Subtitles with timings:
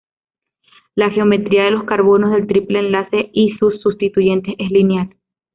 [0.95, 5.13] La geometría de los carbonos del triple enlace y sus sustituyentes es lineal.